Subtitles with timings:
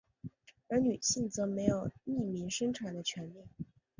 [0.67, 3.35] 而女性则没有匿名生产的权力。